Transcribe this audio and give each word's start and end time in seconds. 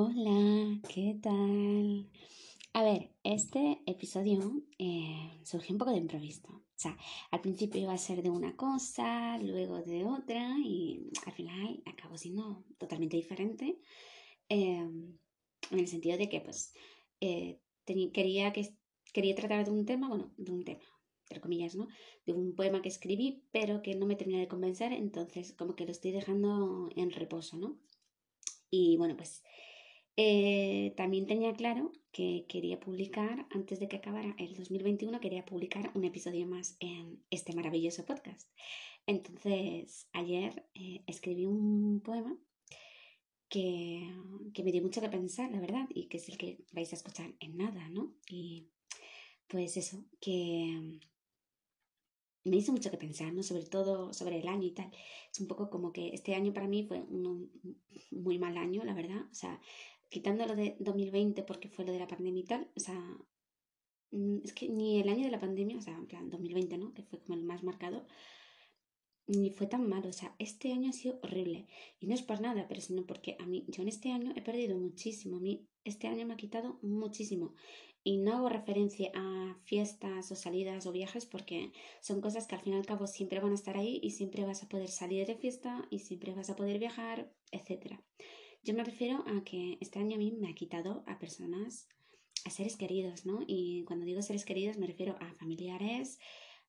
Hola, 0.00 0.80
¿qué 0.88 1.18
tal? 1.20 2.08
A 2.72 2.84
ver, 2.84 3.10
este 3.24 3.82
episodio 3.84 4.62
eh, 4.78 5.40
surgió 5.42 5.74
un 5.74 5.78
poco 5.78 5.90
de 5.90 5.96
improviso. 5.96 6.46
O 6.46 6.76
sea, 6.76 6.96
al 7.32 7.40
principio 7.40 7.80
iba 7.80 7.92
a 7.92 7.98
ser 7.98 8.22
de 8.22 8.30
una 8.30 8.54
cosa, 8.54 9.38
luego 9.38 9.82
de 9.82 10.04
otra 10.04 10.54
y 10.64 11.10
al 11.26 11.32
final 11.32 11.82
acabó 11.84 12.16
siendo 12.16 12.64
totalmente 12.78 13.16
diferente. 13.16 13.80
Em, 14.48 15.18
en 15.72 15.78
el 15.80 15.88
sentido 15.88 16.16
de 16.16 16.28
que, 16.28 16.42
pues, 16.42 16.72
eh, 17.20 17.58
quería, 17.84 18.52
que, 18.52 18.76
quería 19.12 19.34
tratar 19.34 19.64
de 19.64 19.72
un 19.72 19.84
tema, 19.84 20.08
bueno, 20.08 20.32
de 20.36 20.52
un 20.52 20.64
tema, 20.64 20.84
entre 21.22 21.40
comillas, 21.40 21.74
¿no? 21.74 21.88
De 22.24 22.34
un 22.34 22.54
poema 22.54 22.82
que 22.82 22.88
escribí, 22.88 23.42
pero 23.50 23.82
que 23.82 23.96
no 23.96 24.06
me 24.06 24.14
termina 24.14 24.38
de 24.38 24.46
convencer, 24.46 24.92
entonces 24.92 25.54
como 25.54 25.74
que 25.74 25.86
lo 25.86 25.90
estoy 25.90 26.12
dejando 26.12 26.88
en 26.94 27.10
reposo, 27.10 27.56
¿no? 27.56 27.80
Y 28.70 28.96
bueno, 28.96 29.16
pues 29.16 29.42
eh, 30.20 30.94
también 30.96 31.28
tenía 31.28 31.52
claro 31.52 31.92
que 32.10 32.44
quería 32.48 32.80
publicar, 32.80 33.46
antes 33.50 33.78
de 33.78 33.86
que 33.86 33.98
acabara 33.98 34.34
el 34.36 34.56
2021, 34.56 35.20
quería 35.20 35.44
publicar 35.44 35.92
un 35.94 36.02
episodio 36.02 36.44
más 36.44 36.76
en 36.80 37.22
este 37.30 37.54
maravilloso 37.54 38.04
podcast. 38.04 38.50
Entonces, 39.06 40.08
ayer 40.12 40.66
eh, 40.74 41.04
escribí 41.06 41.46
un 41.46 42.00
poema 42.00 42.36
que, 43.48 44.12
que, 44.52 44.64
me 44.64 44.72
dio 44.72 44.82
mucho 44.82 45.00
que 45.00 45.08
pensar, 45.08 45.52
la 45.52 45.60
verdad, 45.60 45.86
y 45.94 46.08
que 46.08 46.16
es 46.16 46.28
el 46.28 46.36
que 46.36 46.64
vais 46.72 46.92
a 46.92 46.96
escuchar 46.96 47.32
en 47.38 47.56
nada, 47.56 47.88
¿no? 47.88 48.12
Y 48.28 48.66
pues 49.46 49.76
eso, 49.76 50.04
que 50.20 50.98
me 52.42 52.56
hizo 52.56 52.72
mucho 52.72 52.90
que 52.90 52.98
pensar, 52.98 53.32
¿no? 53.32 53.44
Sobre 53.44 53.66
todo 53.66 54.12
sobre 54.12 54.40
el 54.40 54.48
año 54.48 54.66
y 54.66 54.72
tal. 54.72 54.90
Es 55.30 55.38
un 55.38 55.46
poco 55.46 55.70
como 55.70 55.92
que 55.92 56.08
este 56.08 56.34
año 56.34 56.52
para 56.52 56.66
mí 56.66 56.82
fue 56.82 57.00
un 57.02 57.52
muy 58.10 58.38
mal 58.38 58.56
año, 58.56 58.82
la 58.82 58.94
verdad. 58.94 59.24
O 59.30 59.34
sea, 59.34 59.60
quitando 60.08 60.46
lo 60.46 60.54
de 60.56 60.76
2020 60.80 61.42
porque 61.42 61.68
fue 61.68 61.84
lo 61.84 61.92
de 61.92 61.98
la 61.98 62.06
pandemia 62.06 62.40
y 62.42 62.44
tal, 62.46 62.70
o 62.76 62.80
sea, 62.80 62.98
mm, 64.10 64.38
es 64.44 64.52
que 64.52 64.68
ni 64.68 65.00
el 65.00 65.08
año 65.08 65.24
de 65.24 65.30
la 65.30 65.40
pandemia, 65.40 65.78
o 65.78 65.82
sea, 65.82 65.94
en 65.96 66.06
plan 66.06 66.30
2020, 66.30 66.78
¿no? 66.78 66.94
Que 66.94 67.02
fue 67.02 67.20
como 67.20 67.34
el 67.34 67.44
más 67.44 67.62
marcado, 67.62 68.06
ni 69.28 69.50
fue 69.50 69.66
tan 69.66 69.86
malo, 69.88 70.08
o 70.08 70.12
sea, 70.12 70.34
este 70.38 70.72
año 70.72 70.88
ha 70.88 70.92
sido 70.92 71.18
horrible. 71.22 71.66
Y 72.00 72.06
no 72.06 72.14
es 72.14 72.22
por 72.22 72.40
nada, 72.40 72.66
pero 72.66 72.80
sino 72.80 73.04
porque 73.06 73.36
a 73.38 73.46
mí, 73.46 73.64
yo 73.68 73.82
en 73.82 73.88
este 73.88 74.10
año 74.10 74.32
he 74.34 74.42
perdido 74.42 74.76
muchísimo, 74.78 75.36
a 75.36 75.40
mí 75.40 75.68
este 75.84 76.08
año 76.08 76.26
me 76.26 76.34
ha 76.34 76.38
quitado 76.38 76.78
muchísimo. 76.82 77.54
Y 78.02 78.16
no 78.18 78.34
hago 78.36 78.48
referencia 78.48 79.10
a 79.14 79.56
fiestas 79.64 80.32
o 80.32 80.34
salidas 80.34 80.86
o 80.86 80.92
viajes 80.92 81.26
porque 81.26 81.72
son 82.00 82.22
cosas 82.22 82.46
que 82.46 82.54
al 82.54 82.62
fin 82.62 82.72
y 82.72 82.76
al 82.76 82.86
cabo 82.86 83.06
siempre 83.06 83.40
van 83.40 83.52
a 83.52 83.56
estar 83.56 83.76
ahí 83.76 84.00
y 84.02 84.12
siempre 84.12 84.46
vas 84.46 84.62
a 84.62 84.68
poder 84.68 84.88
salir 84.88 85.26
de 85.26 85.34
fiesta 85.34 85.86
y 85.90 85.98
siempre 85.98 86.32
vas 86.32 86.48
a 86.48 86.56
poder 86.56 86.78
viajar, 86.78 87.30
etcétera. 87.50 88.02
Yo 88.62 88.74
me 88.74 88.84
refiero 88.84 89.24
a 89.26 89.44
que 89.44 89.78
este 89.80 89.98
año 89.98 90.16
a 90.16 90.18
mí 90.18 90.32
me 90.32 90.48
ha 90.48 90.54
quitado 90.54 91.04
a 91.06 91.18
personas, 91.18 91.88
a 92.44 92.50
seres 92.50 92.76
queridos, 92.76 93.24
¿no? 93.24 93.40
Y 93.46 93.84
cuando 93.84 94.04
digo 94.04 94.22
seres 94.22 94.44
queridos 94.44 94.76
me 94.76 94.86
refiero 94.86 95.16
a 95.20 95.32
familiares, 95.34 96.18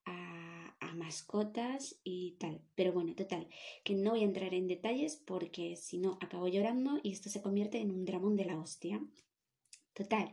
a, 0.06 0.76
a, 0.80 0.96
mascotas 0.96 2.00
y 2.04 2.38
tal. 2.40 2.62
Pero 2.76 2.94
bueno, 2.94 3.16
total, 3.16 3.48
que 3.84 3.96
no 3.96 4.12
voy 4.12 4.22
a 4.22 4.26
entrar 4.26 4.54
en 4.54 4.68
detalles 4.68 5.18
porque 5.18 5.76
si 5.76 5.98
no 5.98 6.18
acabo 6.22 6.48
llorando 6.48 7.00
y 7.04 7.12
esto 7.12 7.30
se 7.30 7.42
convierte 7.42 7.80
en 7.80 7.92
un 7.92 8.06
dramón 8.06 8.36
de 8.36 8.46
la 8.46 8.60
hostia. 8.60 9.02
Total, 9.94 10.32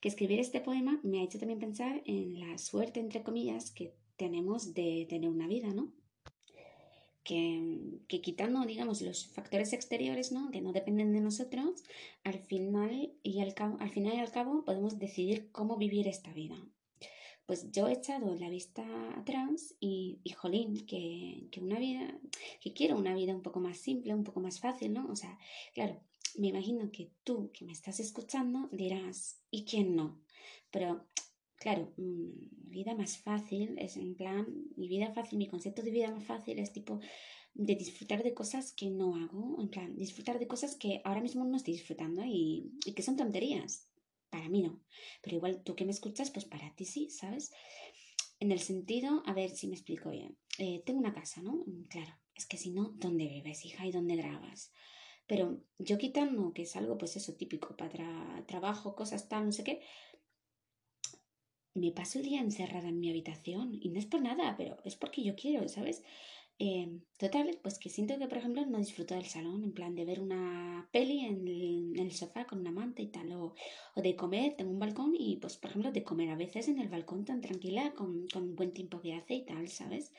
que 0.00 0.08
escribir 0.08 0.38
este 0.38 0.60
poema 0.60 1.00
me 1.02 1.20
ha 1.20 1.24
hecho 1.24 1.40
también 1.40 1.58
pensar 1.58 2.02
en 2.06 2.38
la 2.38 2.56
suerte, 2.58 3.00
entre 3.00 3.24
comillas, 3.24 3.72
que 3.72 3.92
tenemos 4.16 4.74
de 4.74 5.06
tener 5.08 5.28
una 5.28 5.48
vida, 5.48 5.68
¿no? 5.74 5.92
Que, 7.28 8.20
quitando, 8.22 8.64
digamos, 8.64 9.02
los 9.02 9.26
factores 9.26 9.74
exteriores, 9.74 10.32
¿no? 10.32 10.50
Que 10.50 10.62
no 10.62 10.72
dependen 10.72 11.12
de 11.12 11.20
nosotros, 11.20 11.84
al 12.24 12.38
final 12.38 13.12
y 13.22 13.40
al, 13.40 13.52
cabo, 13.52 13.76
al 13.80 13.90
final 13.90 14.14
y 14.14 14.20
al 14.20 14.32
cabo 14.32 14.64
podemos 14.64 14.98
decidir 14.98 15.50
cómo 15.52 15.76
vivir 15.76 16.08
esta 16.08 16.32
vida. 16.32 16.56
Pues 17.44 17.70
yo 17.70 17.86
he 17.86 17.92
echado 17.92 18.34
la 18.34 18.48
vista 18.48 18.82
atrás 19.18 19.74
y, 19.78 20.20
y 20.24 20.30
jolín, 20.30 20.86
que, 20.86 21.48
que 21.50 21.60
una 21.60 21.78
vida, 21.78 22.18
que 22.62 22.72
quiero 22.72 22.96
una 22.96 23.14
vida 23.14 23.34
un 23.34 23.42
poco 23.42 23.60
más 23.60 23.76
simple, 23.76 24.14
un 24.14 24.24
poco 24.24 24.40
más 24.40 24.58
fácil, 24.58 24.94
¿no? 24.94 25.06
O 25.08 25.16
sea, 25.16 25.38
claro, 25.74 26.00
me 26.36 26.48
imagino 26.48 26.90
que 26.90 27.10
tú 27.24 27.50
que 27.52 27.64
me 27.66 27.72
estás 27.72 28.00
escuchando 28.00 28.68
dirás, 28.72 29.38
¿y 29.50 29.64
quién 29.64 29.96
no? 29.96 30.20
Pero 30.70 31.06
claro, 31.58 31.92
mm, 31.96 32.70
vida 32.70 32.94
más 32.94 33.18
fácil 33.18 33.76
es 33.78 33.96
en 33.96 34.14
plan, 34.14 34.46
mi 34.76 34.88
vida 34.88 35.12
fácil, 35.12 35.38
mi 35.38 35.48
concepto 35.48 35.82
de 35.82 35.90
vida 35.90 36.10
más 36.10 36.24
fácil 36.24 36.58
es 36.58 36.72
tipo 36.72 37.00
de 37.54 37.74
disfrutar 37.74 38.22
de 38.22 38.34
cosas 38.34 38.72
que 38.72 38.90
no 38.90 39.16
hago, 39.16 39.60
en 39.60 39.68
plan, 39.68 39.96
disfrutar 39.96 40.38
de 40.38 40.46
cosas 40.46 40.76
que 40.76 41.00
ahora 41.04 41.20
mismo 41.20 41.44
no 41.44 41.56
estoy 41.56 41.74
disfrutando 41.74 42.22
y, 42.24 42.72
y 42.84 42.92
que 42.92 43.02
son 43.02 43.16
tonterías. 43.16 43.88
Para 44.30 44.48
mí 44.48 44.62
no. 44.62 44.80
Pero 45.22 45.36
igual 45.36 45.62
tú 45.64 45.74
que 45.74 45.84
me 45.84 45.90
escuchas, 45.90 46.30
pues 46.30 46.44
para 46.44 46.74
ti 46.74 46.84
sí, 46.84 47.08
¿sabes? 47.10 47.50
En 48.40 48.52
el 48.52 48.60
sentido, 48.60 49.22
a 49.26 49.32
ver 49.32 49.50
si 49.50 49.66
me 49.66 49.74
explico 49.74 50.10
bien. 50.10 50.36
Eh, 50.58 50.82
tengo 50.84 51.00
una 51.00 51.14
casa, 51.14 51.42
¿no? 51.42 51.64
Mm, 51.66 51.84
claro, 51.88 52.14
es 52.34 52.46
que 52.46 52.56
si 52.56 52.70
no, 52.70 52.90
¿dónde 52.96 53.26
vives, 53.26 53.64
hija? 53.64 53.86
¿Y 53.86 53.92
dónde 53.92 54.16
grabas? 54.16 54.70
Pero 55.26 55.60
yo 55.78 55.98
quitando, 55.98 56.52
que 56.52 56.62
es 56.62 56.76
algo, 56.76 56.96
pues 56.96 57.16
eso, 57.16 57.34
típico 57.34 57.76
para 57.76 58.44
trabajo, 58.46 58.94
cosas 58.94 59.28
tal, 59.28 59.46
no 59.46 59.52
sé 59.52 59.64
qué, 59.64 59.80
me 61.74 61.92
paso 61.92 62.18
el 62.18 62.24
día 62.24 62.40
encerrada 62.40 62.88
en 62.88 63.00
mi 63.00 63.10
habitación 63.10 63.78
y 63.80 63.90
no 63.90 63.98
es 63.98 64.06
por 64.06 64.22
nada, 64.22 64.56
pero 64.56 64.78
es 64.84 64.96
porque 64.96 65.22
yo 65.22 65.34
quiero, 65.36 65.68
¿sabes? 65.68 66.02
Eh, 66.60 66.88
total, 67.18 67.56
pues 67.62 67.78
que 67.78 67.88
siento 67.88 68.18
que, 68.18 68.26
por 68.26 68.38
ejemplo, 68.38 68.66
no 68.66 68.78
disfruto 68.78 69.14
del 69.14 69.26
salón, 69.26 69.62
en 69.62 69.72
plan 69.72 69.94
de 69.94 70.04
ver 70.04 70.20
una 70.20 70.88
peli 70.92 71.20
en 71.20 71.46
el, 71.96 72.10
sofá 72.10 72.46
con 72.46 72.58
una 72.60 72.72
manta 72.72 73.00
y 73.00 73.06
tal, 73.06 73.30
o, 73.32 73.54
o, 73.94 74.02
de 74.02 74.16
comer, 74.16 74.56
tengo 74.56 74.72
un 74.72 74.80
balcón 74.80 75.14
y, 75.16 75.36
pues, 75.36 75.56
por 75.56 75.70
ejemplo, 75.70 75.92
de 75.92 76.02
comer 76.02 76.30
a 76.30 76.36
veces 76.36 76.66
en 76.66 76.80
el 76.80 76.88
balcón 76.88 77.24
tan 77.24 77.40
tranquila, 77.40 77.94
con, 77.94 78.26
con 78.28 78.56
buen 78.56 78.72
tiempo 78.72 79.00
que 79.00 79.14
hace 79.14 79.34
y 79.34 79.44
tal, 79.44 79.68
¿sabes? 79.68 80.12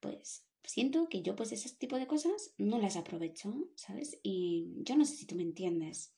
Pues 0.00 0.44
siento 0.62 1.08
que 1.08 1.22
yo, 1.22 1.34
pues, 1.36 1.52
ese 1.52 1.74
tipo 1.74 1.96
de 1.96 2.06
cosas 2.06 2.52
no 2.58 2.78
las 2.78 2.96
aprovecho, 2.96 3.54
¿sabes? 3.74 4.20
Y 4.22 4.66
yo 4.82 4.94
no 4.94 5.06
sé 5.06 5.16
si 5.16 5.26
tú 5.26 5.36
me 5.36 5.42
entiendes. 5.42 6.12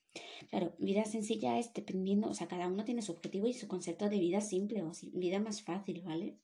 Claro, 0.51 0.75
vida 0.79 1.05
sencilla 1.05 1.59
es 1.59 1.73
dependiendo, 1.75 2.29
o 2.29 2.35
sea, 2.35 2.49
cada 2.49 2.67
uno 2.69 2.85
tiene 2.85 3.03
su 3.03 3.13
objetivo 3.13 3.47
y 3.47 3.53
su 3.55 3.69
concepto 3.69 4.09
de 4.09 4.19
vida 4.19 4.41
simple 4.41 4.83
o 4.83 4.91
vida 5.13 5.39
más 5.39 5.63
fácil, 5.63 6.03
¿vale? 6.03 6.39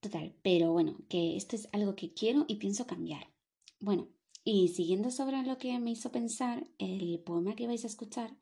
Total, 0.00 0.34
pero 0.42 0.72
bueno, 0.72 0.98
que 1.08 1.36
esto 1.36 1.56
es 1.56 1.68
algo 1.72 1.96
que 1.96 2.12
quiero 2.12 2.44
y 2.48 2.56
pienso 2.56 2.86
cambiar. 2.86 3.32
Bueno, 3.80 4.08
y 4.44 4.68
siguiendo 4.68 5.10
sobre 5.10 5.42
lo 5.42 5.58
que 5.58 5.78
me 5.78 5.90
hizo 5.90 6.12
pensar, 6.12 6.66
el 6.78 7.20
poema 7.20 7.56
que 7.56 7.66
vais 7.66 7.84
a 7.84 7.88
escuchar 7.88 8.36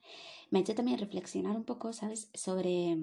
me 0.51 0.59
ha 0.59 0.63
hecho 0.63 0.75
también 0.75 0.99
reflexionar 0.99 1.57
un 1.57 1.65
poco, 1.65 1.93
¿sabes?, 1.93 2.31
sobre 2.35 2.97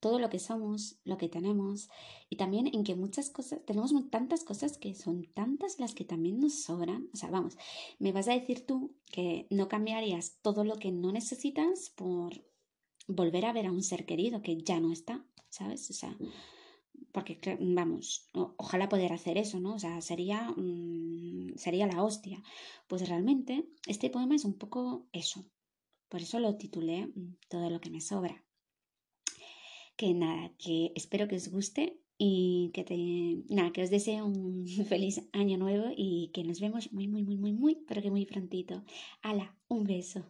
todo 0.00 0.18
lo 0.18 0.30
que 0.30 0.38
somos, 0.38 0.98
lo 1.04 1.18
que 1.18 1.28
tenemos 1.28 1.88
y 2.28 2.36
también 2.36 2.68
en 2.68 2.84
que 2.84 2.94
muchas 2.94 3.30
cosas, 3.30 3.64
tenemos 3.64 3.92
tantas 4.10 4.44
cosas 4.44 4.78
que 4.78 4.94
son 4.94 5.24
tantas 5.34 5.80
las 5.80 5.94
que 5.94 6.04
también 6.04 6.40
nos 6.40 6.62
sobran. 6.62 7.08
O 7.12 7.16
sea, 7.16 7.30
vamos, 7.30 7.56
me 7.98 8.12
vas 8.12 8.28
a 8.28 8.34
decir 8.34 8.64
tú 8.66 8.94
que 9.10 9.46
no 9.50 9.68
cambiarías 9.68 10.38
todo 10.42 10.64
lo 10.64 10.76
que 10.76 10.92
no 10.92 11.12
necesitas 11.12 11.90
por 11.90 12.44
volver 13.08 13.46
a 13.46 13.52
ver 13.52 13.66
a 13.66 13.72
un 13.72 13.82
ser 13.82 14.06
querido 14.06 14.42
que 14.42 14.56
ya 14.62 14.80
no 14.80 14.92
está, 14.92 15.24
¿sabes? 15.48 15.90
O 15.90 15.94
sea, 15.94 16.16
porque 17.12 17.58
vamos, 17.60 18.28
ojalá 18.34 18.88
poder 18.88 19.12
hacer 19.12 19.38
eso, 19.38 19.58
¿no? 19.58 19.74
O 19.74 19.78
sea, 19.78 20.00
sería, 20.00 20.50
mm, 20.56 21.56
sería 21.56 21.86
la 21.86 22.04
hostia. 22.04 22.42
Pues 22.86 23.08
realmente 23.08 23.68
este 23.86 24.10
poema 24.10 24.36
es 24.36 24.44
un 24.44 24.54
poco 24.54 25.08
eso. 25.12 25.44
Por 26.08 26.22
eso 26.22 26.38
lo 26.38 26.56
titulé 26.56 27.06
mm, 27.06 27.36
Todo 27.48 27.70
lo 27.70 27.80
que 27.80 27.90
me 27.90 28.00
sobra 28.00 28.44
que 29.98 30.14
nada, 30.14 30.44
que 30.62 30.76
espero 31.00 31.28
que 31.28 31.36
os 31.40 31.48
guste 31.54 31.82
y 32.16 32.70
que 32.74 32.84
te, 32.88 32.96
nada, 33.54 33.72
que 33.72 33.82
os 33.82 33.90
deseo 33.90 34.24
un 34.24 34.64
feliz 34.92 35.16
año 35.32 35.56
nuevo 35.58 35.86
y 35.96 36.30
que 36.32 36.44
nos 36.44 36.60
vemos 36.60 36.92
muy, 36.92 37.06
muy, 37.08 37.22
muy, 37.24 37.36
muy, 37.36 37.52
muy, 37.52 37.74
pero 37.86 38.00
que 38.00 38.10
muy 38.10 38.24
prontito. 38.24 38.74
Hala, 39.22 39.56
un 39.68 39.84
beso. 39.84 40.20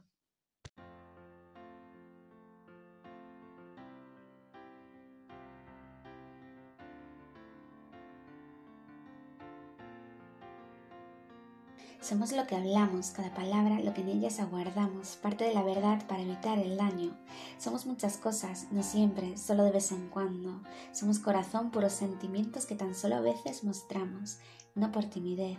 Somos 12.00 12.31
lo 12.31 12.47
que 12.47 12.55
hablamos, 12.55 13.11
cada 13.11 13.35
palabra, 13.35 13.81
lo 13.81 13.93
que 13.93 14.03
en 14.03 14.09
ellas 14.09 14.39
aguardamos, 14.39 15.17
parte 15.17 15.45
de 15.45 15.53
la 15.53 15.65
verdad 15.65 16.06
para 16.06 16.23
evitar 16.23 16.59
el 16.59 16.77
daño. 16.77 17.19
Somos 17.59 17.87
muchas 17.87 18.17
cosas, 18.17 18.69
no 18.71 18.85
siempre, 18.85 19.37
solo 19.37 19.65
de 19.65 19.73
vez 19.73 19.91
en 19.91 20.09
cuando. 20.09 20.62
Somos 20.93 21.19
corazón, 21.19 21.73
puros 21.73 21.93
sentimientos 21.93 22.67
que 22.67 22.77
tan 22.77 22.95
solo 22.95 23.17
a 23.17 23.21
veces 23.21 23.65
mostramos, 23.65 24.39
no 24.77 24.93
por 24.93 25.06
timidez, 25.06 25.59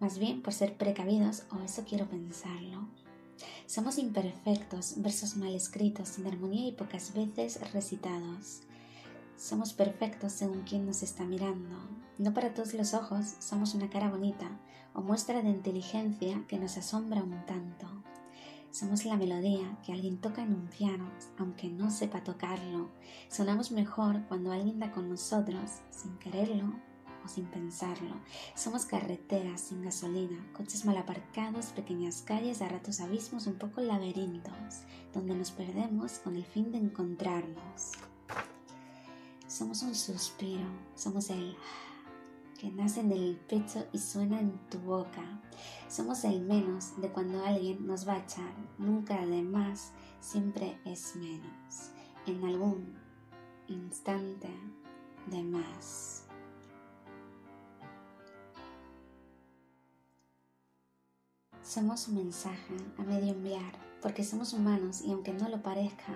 más 0.00 0.18
bien 0.18 0.42
por 0.42 0.54
ser 0.54 0.76
precavidos, 0.78 1.44
o 1.50 1.62
eso 1.62 1.84
quiero 1.86 2.08
pensarlo. 2.08 2.88
Somos 3.66 3.98
imperfectos, 3.98 4.94
versos 5.02 5.36
mal 5.36 5.54
escritos, 5.54 6.08
sin 6.08 6.26
armonía 6.26 6.68
y 6.68 6.72
pocas 6.72 7.12
veces 7.12 7.60
recitados. 7.72 8.62
Somos 9.36 9.74
perfectos 9.74 10.32
según 10.32 10.62
quien 10.62 10.86
nos 10.86 11.02
está 11.02 11.24
mirando. 11.24 11.76
No 12.16 12.32
para 12.32 12.54
todos 12.54 12.72
los 12.72 12.94
ojos 12.94 13.34
somos 13.38 13.74
una 13.74 13.90
cara 13.90 14.08
bonita 14.08 14.48
o 14.94 15.02
muestra 15.02 15.42
de 15.42 15.50
inteligencia 15.50 16.42
que 16.48 16.58
nos 16.58 16.78
asombra 16.78 17.22
un 17.22 17.44
tanto. 17.44 17.86
Somos 18.70 19.04
la 19.04 19.16
melodía 19.16 19.78
que 19.84 19.92
alguien 19.92 20.18
toca 20.22 20.42
en 20.42 20.54
un 20.54 20.66
piano, 20.68 21.10
aunque 21.38 21.68
no 21.68 21.90
sepa 21.90 22.24
tocarlo. 22.24 22.88
Sonamos 23.28 23.72
mejor 23.72 24.22
cuando 24.26 24.52
alguien 24.52 24.78
da 24.78 24.90
con 24.90 25.10
nosotros, 25.10 25.80
sin 25.90 26.16
quererlo 26.16 26.72
o 27.22 27.28
sin 27.28 27.44
pensarlo. 27.44 28.16
Somos 28.54 28.86
carreteras 28.86 29.60
sin 29.60 29.82
gasolina, 29.82 30.50
coches 30.54 30.86
mal 30.86 30.96
aparcados, 30.96 31.66
pequeñas 31.66 32.22
calles, 32.22 32.62
a 32.62 32.68
ratos 32.68 33.00
abismos, 33.00 33.46
un 33.46 33.58
poco 33.58 33.82
laberintos, 33.82 34.82
donde 35.12 35.34
nos 35.34 35.50
perdemos 35.50 36.20
con 36.20 36.36
el 36.36 36.44
fin 36.44 36.72
de 36.72 36.78
encontrarnos. 36.78 37.92
Somos 39.56 39.82
un 39.84 39.94
suspiro, 39.94 40.66
somos 40.94 41.30
el 41.30 41.56
que 42.60 42.70
nace 42.70 43.00
en 43.00 43.10
el 43.10 43.36
pecho 43.48 43.86
y 43.90 43.98
suena 43.98 44.38
en 44.38 44.52
tu 44.68 44.78
boca. 44.80 45.22
Somos 45.88 46.24
el 46.24 46.42
menos 46.42 47.00
de 47.00 47.08
cuando 47.08 47.42
alguien 47.42 47.86
nos 47.86 48.06
va 48.06 48.16
a 48.16 48.18
echar, 48.18 48.52
nunca 48.76 49.24
de 49.24 49.40
más, 49.40 49.92
siempre 50.20 50.78
es 50.84 51.16
menos. 51.16 51.90
En 52.26 52.44
algún 52.44 52.98
instante 53.68 54.50
de 55.28 55.42
más. 55.42 56.24
Somos 61.62 62.08
un 62.08 62.16
mensaje 62.16 62.76
a 62.98 63.02
medio 63.04 63.32
enviar, 63.32 63.72
porque 64.02 64.22
somos 64.22 64.52
humanos 64.52 65.00
y 65.00 65.12
aunque 65.12 65.32
no 65.32 65.48
lo 65.48 65.62
parezca, 65.62 66.12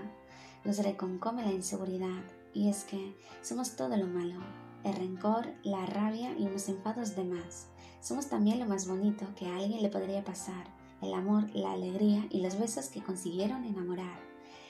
nos 0.62 0.76
reconcome 0.76 1.42
la 1.42 1.52
inseguridad 1.52 2.22
y 2.52 2.68
es 2.68 2.84
que 2.84 3.16
somos 3.42 3.76
todo 3.76 3.96
lo 3.96 4.06
malo, 4.06 4.40
el 4.84 4.94
rencor, 4.94 5.46
la 5.62 5.86
rabia 5.86 6.32
y 6.38 6.46
unos 6.46 6.68
enfados 6.68 7.14
de 7.16 7.24
más. 7.24 7.68
Somos 8.00 8.28
también 8.28 8.58
lo 8.58 8.66
más 8.66 8.88
bonito 8.88 9.26
que 9.36 9.46
a 9.46 9.56
alguien 9.56 9.82
le 9.82 9.88
podría 9.88 10.24
pasar, 10.24 10.64
el 11.02 11.14
amor, 11.14 11.50
la 11.54 11.72
alegría 11.72 12.26
y 12.30 12.40
los 12.40 12.58
besos 12.58 12.88
que 12.88 13.02
consiguieron 13.02 13.64
enamorar. 13.64 14.18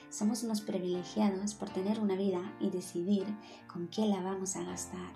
Somos 0.09 0.43
unos 0.43 0.61
privilegiados 0.61 1.53
por 1.53 1.69
tener 1.69 1.99
una 1.99 2.15
vida 2.15 2.41
y 2.59 2.69
decidir 2.69 3.25
con 3.71 3.87
qué 3.87 4.05
la 4.05 4.21
vamos 4.21 4.55
a 4.57 4.63
gastar. 4.63 5.13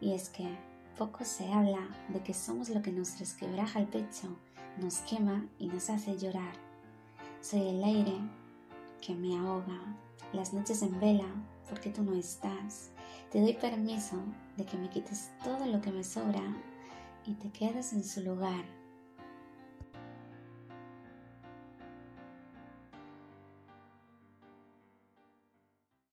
Y 0.00 0.12
es 0.12 0.28
que 0.28 0.58
poco 0.98 1.24
se 1.24 1.52
habla 1.52 1.88
de 2.08 2.20
que 2.22 2.34
somos 2.34 2.68
lo 2.68 2.82
que 2.82 2.92
nos 2.92 3.18
resquebraja 3.18 3.80
el 3.80 3.86
pecho, 3.86 4.36
nos 4.80 4.98
quema 4.98 5.46
y 5.58 5.68
nos 5.68 5.88
hace 5.88 6.18
llorar. 6.18 6.54
Soy 7.40 7.60
el 7.68 7.84
aire 7.84 8.18
que 9.00 9.14
me 9.14 9.36
ahoga, 9.38 9.96
las 10.32 10.52
noches 10.52 10.82
en 10.82 10.98
vela 10.98 11.26
porque 11.68 11.90
tú 11.90 12.02
no 12.02 12.14
estás 12.14 12.90
te 13.30 13.40
doy 13.40 13.54
permiso 13.54 14.16
de 14.56 14.64
que 14.64 14.76
me 14.76 14.88
quites 14.88 15.30
todo 15.42 15.66
lo 15.66 15.80
que 15.80 15.90
me 15.90 16.04
sobra 16.04 16.40
y 17.26 17.34
te 17.34 17.50
quedes 17.50 17.92
en 17.92 18.04
su 18.04 18.20
lugar 18.20 18.64